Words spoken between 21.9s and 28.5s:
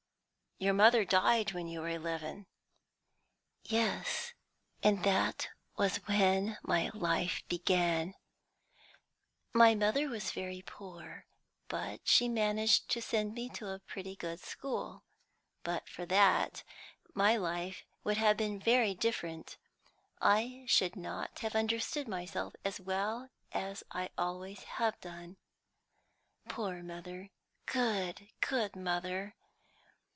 myself as well as I always have done. Poor mother, good,